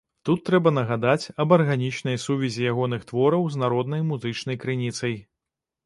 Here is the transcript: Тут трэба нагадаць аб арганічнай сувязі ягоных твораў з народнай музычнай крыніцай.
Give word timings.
Тут 0.27 0.39
трэба 0.49 0.71
нагадаць 0.77 1.29
аб 1.45 1.53
арганічнай 1.59 2.17
сувязі 2.25 2.67
ягоных 2.73 3.07
твораў 3.13 3.49
з 3.53 3.63
народнай 3.65 4.01
музычнай 4.13 4.63
крыніцай. 4.65 5.15